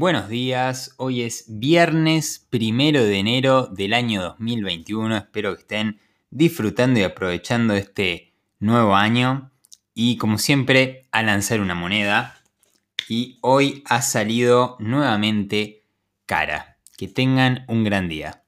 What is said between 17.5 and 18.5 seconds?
un gran día.